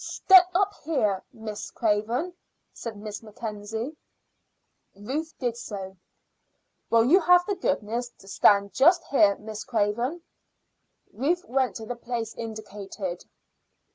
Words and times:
"Step 0.03 0.49
up 0.55 0.73
here, 0.83 1.23
Miss 1.31 1.69
Craven," 1.69 2.33
said 2.73 2.97
Miss 2.97 3.21
Mackenzie. 3.21 3.95
Ruth 4.95 5.37
did 5.37 5.55
so. 5.55 5.95
"Will 6.89 7.05
you 7.05 7.19
have 7.19 7.45
the 7.45 7.53
goodness 7.53 8.09
to 8.17 8.27
stand 8.27 8.73
just 8.73 9.03
here, 9.11 9.35
Miss 9.35 9.63
Craven?" 9.63 10.23
Ruth 11.13 11.45
went 11.45 11.75
to 11.75 11.85
the 11.85 11.95
place 11.95 12.33
indicated. 12.33 13.25